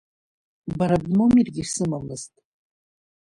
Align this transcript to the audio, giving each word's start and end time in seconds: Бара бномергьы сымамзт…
Бара 0.77 0.97
бномергьы 1.03 1.63
сымамзт… 1.73 2.33